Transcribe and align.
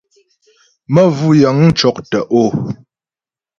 Məvʉ́ 0.93 1.31
yə̂ŋ 1.41 1.57
cɔ́k 1.77 1.97
tə̀'ó. 2.09 2.43